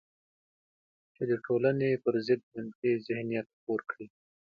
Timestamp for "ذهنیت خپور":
3.07-3.79